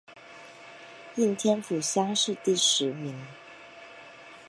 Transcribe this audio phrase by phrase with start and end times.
[1.13, 3.23] 应天府乡试第十名。